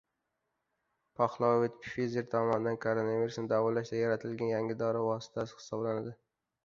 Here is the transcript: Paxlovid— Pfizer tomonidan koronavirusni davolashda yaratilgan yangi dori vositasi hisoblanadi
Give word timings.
Paxlovid— 1.19 1.75
Pfizer 1.89 2.25
tomonidan 2.31 2.79
koronavirusni 2.85 3.45
davolashda 3.53 4.01
yaratilgan 4.01 4.53
yangi 4.55 4.77
dori 4.81 5.05
vositasi 5.11 5.61
hisoblanadi 5.61 6.17